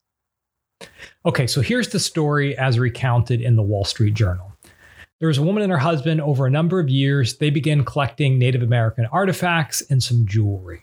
[1.27, 4.53] Okay, so here's the story as recounted in the Wall Street Journal.
[5.19, 7.39] There was a woman and her husband over a number of years.
[7.39, 10.83] They began collecting Native American artifacts and some jewelry.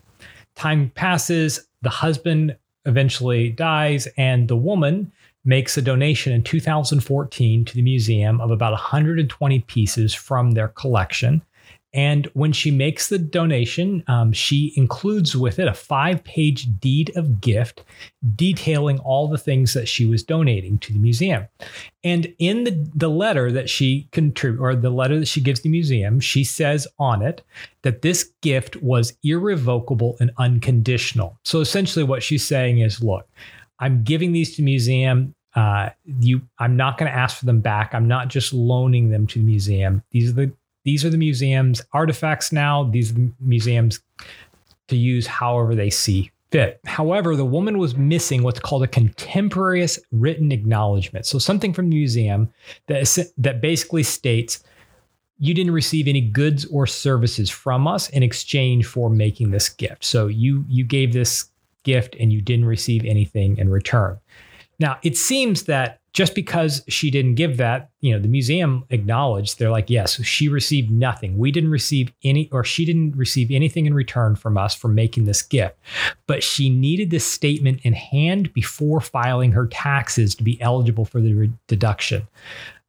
[0.55, 5.11] Time passes, the husband eventually dies, and the woman
[5.45, 11.41] makes a donation in 2014 to the museum of about 120 pieces from their collection.
[11.95, 17.15] And when she makes the donation, um, she includes with it a five page deed
[17.15, 17.85] of gift
[18.35, 21.47] detailing all the things that she was donating to the museum.
[22.03, 25.69] And in the, the letter that she contribute or the letter that she gives the
[25.69, 27.43] museum, she says on it
[27.83, 31.39] that this gift was irrevocable and unconditional.
[31.45, 33.25] So essentially, what she's saying is look,
[33.79, 35.34] I'm giving these to the museum.
[35.55, 35.89] Uh,
[36.19, 37.93] you, I'm not going to ask for them back.
[37.93, 40.03] I'm not just loaning them to the museum.
[40.11, 40.51] These are the
[40.83, 42.83] these are the museum's artifacts now.
[42.83, 44.01] These museums
[44.87, 46.79] to use however they see fit.
[46.85, 51.25] However, the woman was missing what's called a contemporaneous written acknowledgement.
[51.25, 52.49] So something from the museum
[52.87, 54.63] that is, that basically states
[55.37, 60.05] you didn't receive any goods or services from us in exchange for making this gift.
[60.05, 61.49] So you you gave this
[61.83, 64.17] gift and you didn't receive anything in return.
[64.79, 69.59] Now, it seems that just because she didn't give that, you know, the museum acknowledged,
[69.59, 71.37] they're like, yes, she received nothing.
[71.37, 75.25] We didn't receive any, or she didn't receive anything in return from us for making
[75.25, 75.77] this gift.
[76.25, 81.19] But she needed this statement in hand before filing her taxes to be eligible for
[81.19, 82.25] the re- deduction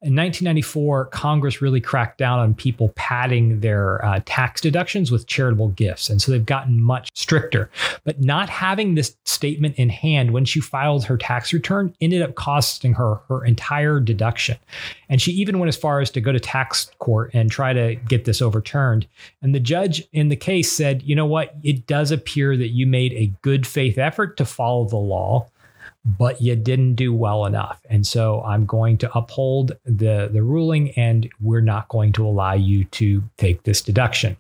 [0.07, 5.71] in 1994, Congress really cracked down on people padding their uh, tax deductions with charitable
[5.71, 6.09] gifts.
[6.09, 7.69] And so they've gotten much stricter.
[8.05, 12.37] But not having this statement in hand when she filed her tax return ended up
[12.37, 14.59] costing her her entire deduction.
[15.09, 17.97] And she even went as far as to go to tax court and try to
[17.97, 19.09] get this overturned.
[19.43, 21.57] And the judge in the case said, you know what?
[21.65, 25.49] It does appear that you made a good faith effort to follow the law
[26.07, 27.81] but you didn't do well enough.
[27.91, 32.55] And so I'm going to uphold the, the ruling and we're not going to allow
[32.55, 34.37] you to take this deduction.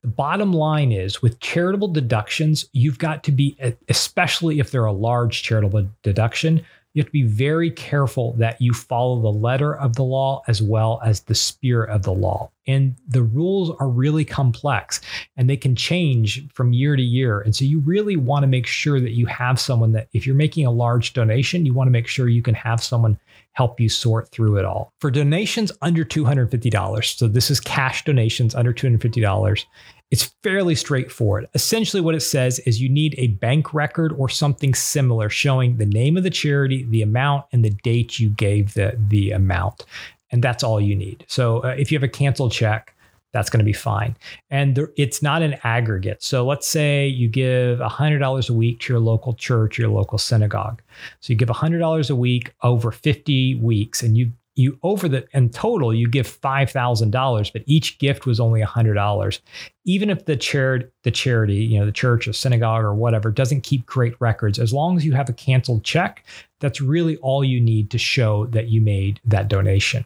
[0.00, 3.56] The bottom line is with charitable deductions, you've got to be,
[3.88, 6.64] especially if they're a large charitable deduction,
[6.96, 10.62] you have to be very careful that you follow the letter of the law as
[10.62, 12.50] well as the spirit of the law.
[12.66, 15.02] And the rules are really complex
[15.36, 17.42] and they can change from year to year.
[17.42, 20.34] And so you really want to make sure that you have someone that, if you're
[20.34, 23.20] making a large donation, you want to make sure you can have someone
[23.52, 24.90] help you sort through it all.
[24.98, 29.64] For donations under $250, so this is cash donations under $250,
[30.10, 31.48] it's fairly straightforward.
[31.54, 35.86] Essentially, what it says is you need a bank record or something similar showing the
[35.86, 39.84] name of the charity, the amount, and the date you gave the, the amount.
[40.30, 41.24] And that's all you need.
[41.28, 42.94] So uh, if you have a canceled check,
[43.32, 44.16] that's going to be fine.
[44.48, 46.22] And there, it's not an aggregate.
[46.22, 50.80] So let's say you give $100 a week to your local church, your local synagogue.
[51.20, 55.50] So you give $100 a week over 50 weeks, and you you over the in
[55.50, 59.40] total you give five thousand dollars, but each gift was only hundred dollars.
[59.84, 63.60] Even if the charity, the charity, you know, the church or synagogue or whatever, doesn't
[63.60, 66.24] keep great records, as long as you have a canceled check,
[66.60, 70.04] that's really all you need to show that you made that donation.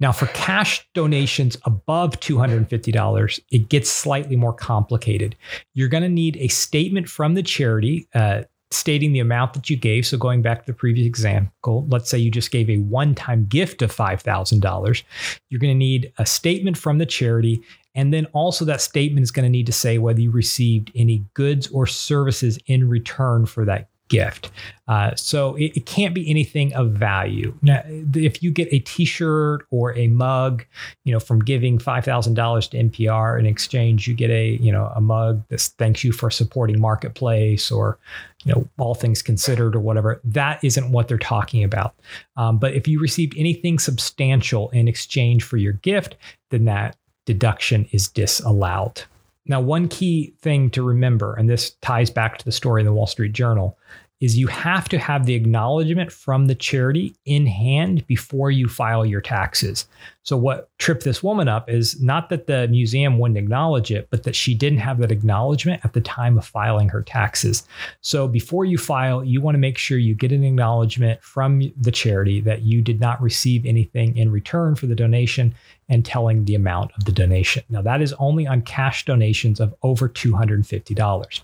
[0.00, 5.36] Now, for cash donations above $250, it gets slightly more complicated.
[5.72, 8.06] You're going to need a statement from the charity.
[8.14, 8.42] Uh,
[8.74, 10.06] stating the amount that you gave.
[10.06, 13.82] So going back to the previous example, let's say you just gave a one-time gift
[13.82, 15.02] of $5,000.
[15.48, 17.62] You're going to need a statement from the charity.
[17.94, 21.24] And then also that statement is going to need to say whether you received any
[21.34, 24.50] goods or services in return for that gift.
[24.86, 27.54] Uh, so it, it, can't be anything of value.
[27.62, 27.82] Now,
[28.14, 30.64] if you get a T-shirt or a mug,
[31.04, 34.70] you know, from giving five thousand dollars to NPR in exchange, you get a you
[34.70, 37.98] know a mug that thanks you for supporting Marketplace or
[38.44, 40.20] you know all things considered or whatever.
[40.22, 41.94] That isn't what they're talking about.
[42.36, 46.16] Um, but if you received anything substantial in exchange for your gift,
[46.50, 49.02] then that deduction is disallowed.
[49.46, 52.92] Now, one key thing to remember, and this ties back to the story in the
[52.92, 53.78] Wall Street Journal,
[54.20, 59.04] is you have to have the acknowledgement from the charity in hand before you file
[59.04, 59.86] your taxes.
[60.22, 64.22] So what tripped this woman up is not that the museum wouldn't acknowledge it, but
[64.22, 67.66] that she didn't have that acknowledgement at the time of filing her taxes.
[68.00, 71.92] So before you file, you want to make sure you get an acknowledgement from the
[71.92, 75.54] charity that you did not receive anything in return for the donation
[75.88, 77.64] and telling the amount of the donation.
[77.68, 81.40] Now that is only on cash donations of over $250.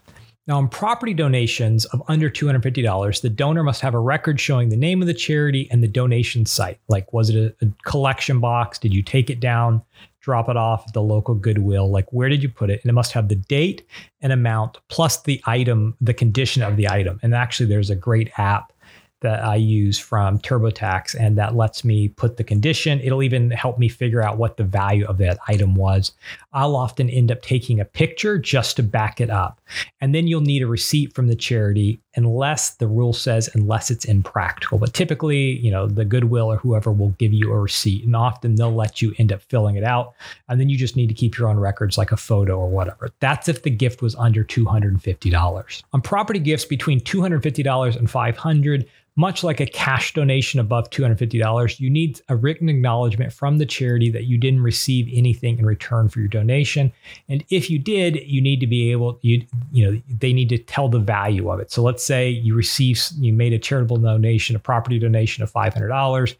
[0.50, 4.76] Now, on property donations of under $250, the donor must have a record showing the
[4.76, 6.81] name of the charity and the donation site.
[6.88, 8.76] Like, was it a, a, collection box?
[8.76, 9.81] Did you take it down,
[10.20, 11.88] drop it off at the local Goodwill?
[11.88, 12.81] Like, where did you put it?
[12.82, 13.87] And it must have the date
[14.23, 17.20] and amount plus the item, the condition of the item.
[17.23, 18.73] And actually, there's a great app
[19.21, 23.01] that I use from TurboTax, and that lets me put the condition.
[23.01, 26.13] It'll even help me figure out what the value of that item was.
[26.53, 29.61] I'll often end up taking a picture just to back it up.
[30.01, 34.05] And then you'll need a receipt from the charity unless the rule says unless it's
[34.05, 34.79] impractical.
[34.79, 38.57] But typically, you know, the Goodwill or whoever will give you a receipt, and often
[38.57, 40.15] they'll let you end up filling it out.
[40.49, 43.11] And then you just need to keep your own records like a photo or whatever.
[43.21, 45.83] That's if the gift was under $250.
[45.93, 48.87] On property gifts between $250 and $500
[49.17, 54.11] much like a cash donation above $250, you need a written acknowledgement from the charity
[54.11, 56.93] that you didn't receive anything in return for your donation.
[57.29, 60.59] And if you did, you need to be able you you know, they need to
[60.59, 61.71] tell the value of it.
[61.71, 66.35] So let's say you receive you made a charitable donation, a property donation of $500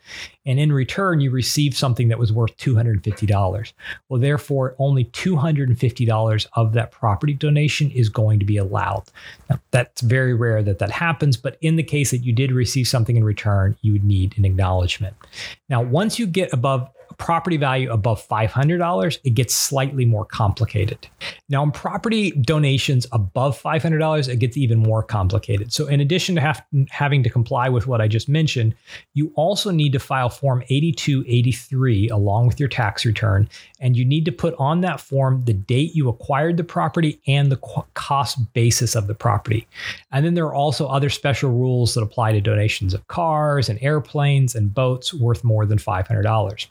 [0.47, 3.73] and in return you receive something that was worth $250.
[4.09, 9.05] Well, therefore, only $250 of that property donation is going to be allowed.
[9.49, 12.89] Now, that's very rare that that happens, but in the case that you did receive
[12.89, 15.15] something in return, you would need an acknowledgement.
[15.69, 21.09] Now, once you get above property value above $500, it gets slightly more complicated.
[21.49, 25.73] Now, in property donations above $500, it gets even more complicated.
[25.73, 28.75] So, in addition to have, having to comply with what I just mentioned,
[29.15, 33.49] you also need to file Form 8283 along with your tax return.
[33.81, 37.51] And you need to put on that form the date you acquired the property and
[37.51, 37.57] the
[37.95, 39.67] cost basis of the property.
[40.13, 43.79] And then there are also other special rules that apply to donations of cars and
[43.83, 46.67] airplanes and boats worth more than $500.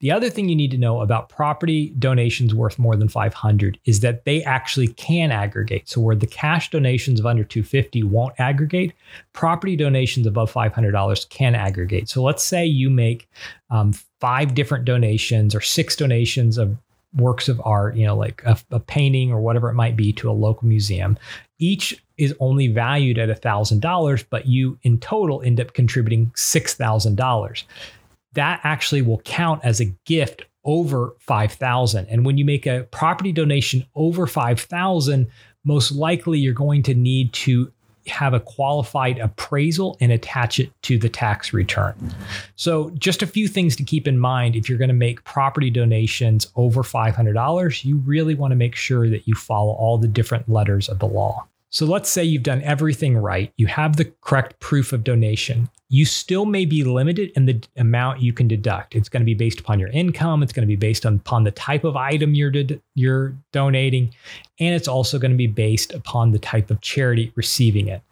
[0.00, 4.00] The other thing you need to know about property donations worth more than 500 is
[4.00, 5.88] that they actually can aggregate.
[5.88, 8.92] So where the cash donations of under 250 won't aggregate,
[9.32, 12.08] property donations above $500 can aggregate.
[12.08, 13.28] So let's say you make
[13.70, 16.76] um, five different donations or six donations of
[17.14, 20.30] works of art, you know, like a, a painting or whatever it might be to
[20.30, 21.18] a local museum.
[21.58, 27.64] Each is only valued at $1,000, but you in total end up contributing $6,000
[28.34, 33.32] that actually will count as a gift over 5000 and when you make a property
[33.32, 35.26] donation over 5000
[35.64, 37.72] most likely you're going to need to
[38.06, 41.94] have a qualified appraisal and attach it to the tax return.
[42.56, 45.70] So, just a few things to keep in mind if you're going to make property
[45.70, 50.48] donations over $500, you really want to make sure that you follow all the different
[50.48, 51.46] letters of the law.
[51.70, 55.68] So let's say you've done everything right, you have the correct proof of donation.
[55.92, 58.94] You still may be limited in the amount you can deduct.
[58.94, 61.50] It's going to be based upon your income, it's going to be based upon the
[61.50, 62.52] type of item you're
[62.94, 64.14] you're donating,
[64.58, 68.02] and it's also going to be based upon the type of charity receiving it.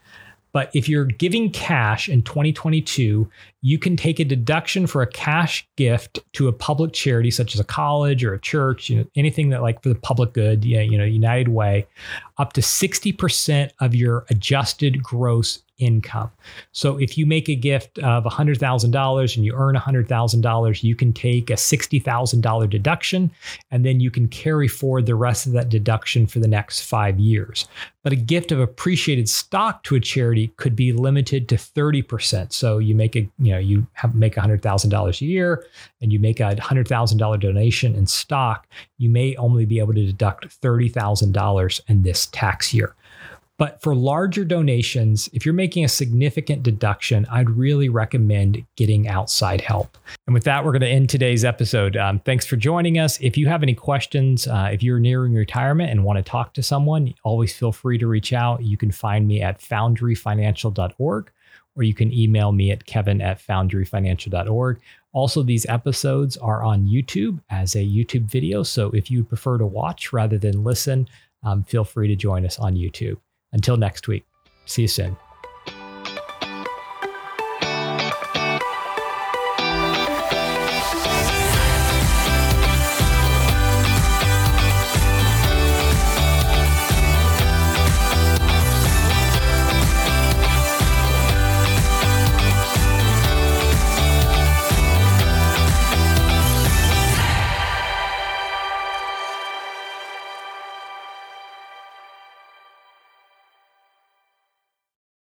[0.53, 3.31] But if you're giving cash in 2022,
[3.61, 7.61] you can take a deduction for a cash gift to a public charity, such as
[7.61, 10.99] a college or a church, you know, anything that like for the public good, you
[10.99, 11.87] know, United Way,
[12.39, 16.31] up to 60% of your adjusted gross income.
[16.73, 21.51] So if you make a gift of $100,000 and you earn $100,000, you can take
[21.51, 23.31] a $60,000 deduction
[23.71, 27.19] and then you can carry forward the rest of that deduction for the next five
[27.19, 27.67] years.
[28.03, 32.53] But a gift of appreciated stock to a charity could be limited to 30%.
[32.53, 35.67] So you make a, you know, you have make $100,000 a year
[36.01, 38.67] and you make a $100,000 donation in stock,
[38.99, 42.95] you may only be able to deduct $30,000 in this tax year.
[43.59, 49.61] But for larger donations, if you're making a significant deduction, I'd really recommend getting outside
[49.61, 49.99] help.
[50.29, 51.97] And with that, we're going to end today's episode.
[51.97, 53.19] Um, thanks for joining us.
[53.21, 56.63] If you have any questions, uh, if you're nearing retirement and want to talk to
[56.63, 58.63] someone, always feel free to reach out.
[58.63, 61.31] You can find me at foundryfinancial.org
[61.75, 64.81] or you can email me at kevin at foundryfinancial.org.
[65.13, 68.63] Also, these episodes are on YouTube as a YouTube video.
[68.63, 71.09] So if you prefer to watch rather than listen,
[71.43, 73.17] um, feel free to join us on YouTube.
[73.53, 74.27] Until next week,
[74.67, 75.17] see you soon.